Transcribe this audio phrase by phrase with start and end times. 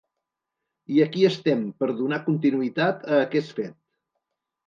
[0.93, 3.77] I aquí estem per donar continuïtat a aquest fet.